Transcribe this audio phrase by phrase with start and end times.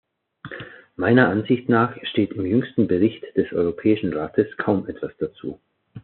[0.95, 5.59] Meiner Ansicht nach steht im jüngsten Bericht des Europäischen Rates kaum etwas dazu.